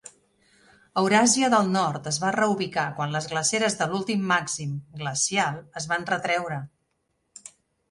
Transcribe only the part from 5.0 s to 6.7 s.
glacial es van retreure.